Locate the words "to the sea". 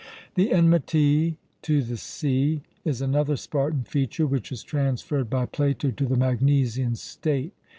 1.61-2.63